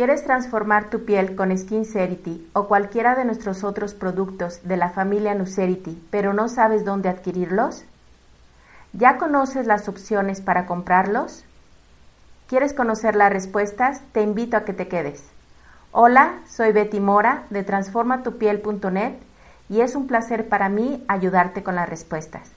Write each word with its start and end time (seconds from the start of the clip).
¿Quieres 0.00 0.24
transformar 0.24 0.88
tu 0.88 1.04
piel 1.04 1.36
con 1.36 1.54
Skincerity 1.54 2.48
o 2.54 2.68
cualquiera 2.68 3.14
de 3.14 3.26
nuestros 3.26 3.64
otros 3.64 3.92
productos 3.92 4.66
de 4.66 4.78
la 4.78 4.88
familia 4.88 5.34
Nucerity, 5.34 6.02
pero 6.10 6.32
no 6.32 6.48
sabes 6.48 6.86
dónde 6.86 7.10
adquirirlos? 7.10 7.84
¿Ya 8.94 9.18
conoces 9.18 9.66
las 9.66 9.90
opciones 9.90 10.40
para 10.40 10.64
comprarlos? 10.64 11.44
¿Quieres 12.48 12.72
conocer 12.72 13.14
las 13.14 13.30
respuestas? 13.30 14.00
Te 14.12 14.22
invito 14.22 14.56
a 14.56 14.64
que 14.64 14.72
te 14.72 14.88
quedes. 14.88 15.22
Hola, 15.92 16.38
soy 16.48 16.72
Betty 16.72 16.98
Mora 16.98 17.42
de 17.50 17.62
transformatupiel.net 17.62 19.16
y 19.68 19.82
es 19.82 19.94
un 19.96 20.06
placer 20.06 20.48
para 20.48 20.70
mí 20.70 21.04
ayudarte 21.08 21.62
con 21.62 21.74
las 21.74 21.90
respuestas. 21.90 22.50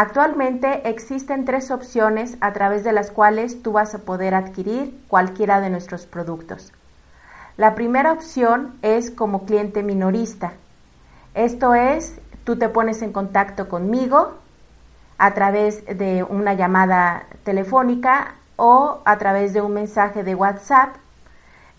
Actualmente 0.00 0.88
existen 0.88 1.44
tres 1.44 1.72
opciones 1.72 2.38
a 2.40 2.52
través 2.52 2.84
de 2.84 2.92
las 2.92 3.10
cuales 3.10 3.64
tú 3.64 3.72
vas 3.72 3.96
a 3.96 3.98
poder 3.98 4.32
adquirir 4.32 4.96
cualquiera 5.08 5.60
de 5.60 5.70
nuestros 5.70 6.06
productos. 6.06 6.72
La 7.56 7.74
primera 7.74 8.12
opción 8.12 8.78
es 8.82 9.10
como 9.10 9.44
cliente 9.44 9.82
minorista. 9.82 10.52
Esto 11.34 11.74
es, 11.74 12.20
tú 12.44 12.56
te 12.56 12.68
pones 12.68 13.02
en 13.02 13.12
contacto 13.12 13.68
conmigo 13.68 14.34
a 15.18 15.34
través 15.34 15.84
de 15.84 16.22
una 16.22 16.54
llamada 16.54 17.24
telefónica 17.42 18.36
o 18.54 19.00
a 19.04 19.18
través 19.18 19.52
de 19.52 19.62
un 19.62 19.74
mensaje 19.74 20.22
de 20.22 20.36
WhatsApp 20.36 20.94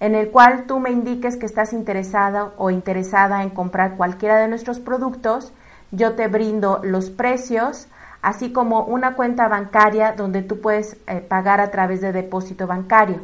en 0.02 0.14
el 0.14 0.30
cual 0.30 0.66
tú 0.68 0.82
me 0.82 0.92
indiques 0.92 1.38
que 1.38 1.46
estás 1.46 1.72
interesado 1.72 2.54
o 2.58 2.70
interesada 2.70 3.44
en 3.44 3.50
comprar 3.50 3.96
cualquiera 3.96 4.36
de 4.36 4.50
nuestros 4.50 4.82
productos. 4.82 5.54
Yo 5.92 6.16
te 6.16 6.28
brindo 6.28 6.82
los 6.84 7.10
precios, 7.10 7.88
así 8.22 8.52
como 8.52 8.84
una 8.84 9.16
cuenta 9.16 9.48
bancaria 9.48 10.14
donde 10.14 10.42
tú 10.42 10.60
puedes 10.60 10.98
eh, 11.08 11.22
pagar 11.22 11.62
a 11.62 11.72
través 11.72 12.02
de 12.02 12.12
depósito 12.12 12.68
bancario. 12.68 13.22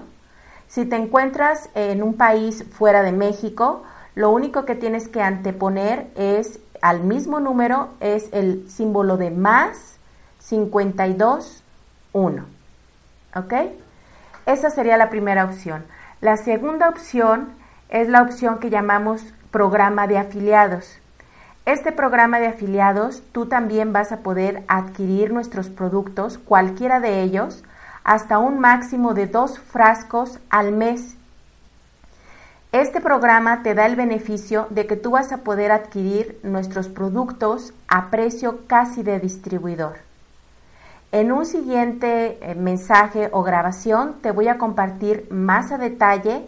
Si 0.69 0.85
te 0.85 0.97
encuentras 0.97 1.71
en 1.75 2.03
un 2.03 2.13
país 2.15 2.67
fuera 2.71 3.03
de 3.03 3.13
México, 3.13 3.85
lo 4.15 4.29
único 4.31 4.67
que 4.67 4.75
tienes 4.75 5.09
que 5.09 5.23
anteponer 5.23 6.11
es 6.15 6.61
al 6.83 7.03
mismo 7.03 7.41
número 7.41 7.91
es 8.01 8.29
el 8.33 8.69
símbolo 8.69 9.17
de 9.17 9.31
más 9.31 9.99
52, 10.39 11.63
1. 12.13 12.45
¿Ok? 13.37 13.55
Esa 14.47 14.71
sería 14.71 14.97
la 14.97 15.11
primera 15.11 15.45
opción. 15.45 15.85
La 16.21 16.37
segunda 16.37 16.89
opción 16.89 17.53
es 17.89 18.09
la 18.09 18.23
opción 18.23 18.59
que 18.59 18.71
llamamos 18.71 19.23
programa 19.51 20.07
de 20.07 20.19
afiliados. 20.19 20.99
Este 21.67 21.93
programa 21.93 22.41
de 22.41 22.49
afiliados 22.49 23.23
tú 23.33 23.47
también 23.47 23.93
vas 23.93 24.13
a 24.13 24.19
poder 24.19 24.65
adquirir 24.67 25.33
nuestros 25.33 25.69
productos, 25.69 26.39
cualquiera 26.39 27.01
de 27.01 27.23
ellos, 27.23 27.63
hasta 28.03 28.39
un 28.39 28.59
máximo 28.59 29.15
de 29.15 29.27
dos 29.27 29.59
frascos 29.59 30.39
al 30.49 30.73
mes 30.73 31.17
este 32.73 33.01
programa 33.01 33.65
te 33.65 33.75
da 33.75 33.87
el 33.87 33.97
beneficio 33.97 34.69
de 34.71 34.87
que 34.87 34.97
tú 34.97 35.11
vas 35.13 35.33
a 35.33 35.39
poder 35.39 35.73
adquirir 35.73 36.39
nuestros 36.45 36.89
productos 36.89 37.75
a 37.89 38.11
precio 38.11 38.61
casi 38.69 39.03
de 39.03 39.19
distribuidor. 39.19 39.99
En 41.11 41.33
un 41.33 41.47
siguiente 41.47 42.39
eh, 42.41 42.55
mensaje 42.55 43.29
o 43.33 43.43
grabación 43.43 44.19
te 44.23 44.31
voy 44.31 44.47
a 44.47 44.59
compartir 44.59 45.27
más 45.31 45.73
a 45.73 45.79
detalle 45.79 46.47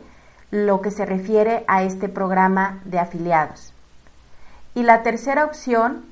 lo 0.52 0.80
que 0.80 0.92
se 0.92 1.04
refiere 1.04 1.64
a 1.66 1.82
este 1.82 2.08
programa 2.08 2.80
de 2.84 3.00
afiliados. 3.00 3.72
Y 4.76 4.84
la 4.84 5.02
tercera 5.02 5.44
opción 5.44 6.04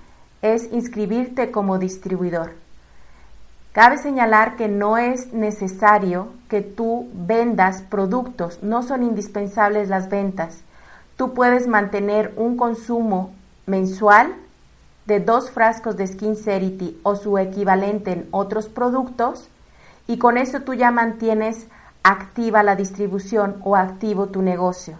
es 0.43 0.73
inscribirte 0.73 1.53
como 1.53 1.79
distribuidor. 1.79 2.55
Cabe 3.73 3.99
señalar 3.99 4.57
que 4.57 4.67
no 4.67 4.99
es 4.99 5.33
necesario 5.33 6.29
que 6.49 6.61
tú 6.61 7.09
vendas 7.15 7.83
productos, 7.83 8.63
no 8.63 8.83
son 8.83 9.05
indispensables 9.05 9.89
las 9.89 10.09
ventas. 10.09 10.63
Tú 11.17 11.35
puedes 11.35 11.69
mantener 11.69 12.33
un 12.37 12.57
consumo 12.57 13.33
mensual 13.67 14.35
de 15.07 15.21
dos 15.21 15.53
frascos 15.53 15.97
de 15.97 16.07
Skin 16.07 16.35
Serity 16.35 16.99
o 17.05 17.15
su 17.15 17.39
equivalente 17.39 18.13
en 18.13 18.29
otros 18.33 18.69
productos 18.69 19.49
y 20.09 20.19
con 20.19 20.37
eso 20.37 20.63
tú 20.63 20.75
ya 20.75 20.91
mantienes 20.91 21.69
activa 22.03 22.65
la 22.65 22.75
distribución 22.75 23.57
o 23.63 23.77
activo 23.77 24.27
tu 24.27 24.43
negocio. 24.43 24.99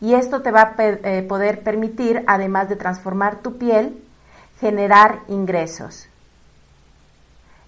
Y 0.00 0.14
esto 0.14 0.40
te 0.40 0.50
va 0.50 0.62
a 0.62 0.74
eh, 0.78 1.22
poder 1.28 1.62
permitir, 1.62 2.24
además 2.26 2.70
de 2.70 2.76
transformar 2.76 3.40
tu 3.40 3.58
piel, 3.58 4.02
generar 4.58 5.20
ingresos. 5.28 6.09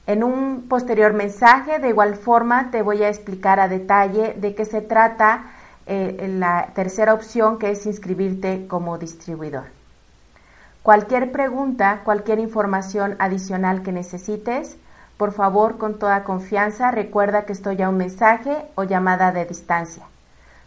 En 0.07 0.25
un 0.25 0.67
posterior 0.69 1.13
mensaje, 1.13 1.79
de 1.79 1.89
igual 1.89 2.17
forma, 2.17 2.71
te 2.71 2.83
voy 2.83 3.03
a 3.03 3.09
explicar 3.09 3.61
a 3.61 3.69
detalle 3.69 4.35
de 4.35 4.55
qué 4.55 4.65
se 4.65 4.81
trata 4.81 5.45
eh, 5.87 6.35
la 6.39 6.71
tercera 6.75 7.15
opción, 7.15 7.59
que 7.59 7.71
es 7.71 7.87
inscribirte 7.87 8.67
como 8.67 8.99
distribuidor. 8.99 9.65
Cualquier 10.83 11.31
pregunta, 11.31 12.01
cualquier 12.05 12.41
información 12.41 13.15
adicional 13.21 13.83
que 13.83 13.93
necesites, 13.93 14.77
por 15.17 15.31
favor, 15.33 15.79
con 15.79 16.01
toda 16.01 16.25
confianza, 16.25 16.91
recuerda 16.91 17.45
que 17.45 17.53
estoy 17.53 17.81
a 17.83 17.89
un 17.89 17.97
mensaje 17.97 18.57
o 18.75 18.83
llamada 18.83 19.31
de 19.31 19.45
distancia. 19.45 20.05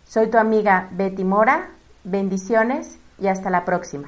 Soy 0.05 0.27
tu 0.27 0.37
amiga 0.37 0.87
Betty 0.91 1.25
Mora, 1.25 1.67
bendiciones 2.05 2.97
y 3.19 3.27
hasta 3.27 3.49
la 3.49 3.65
próxima. 3.65 4.07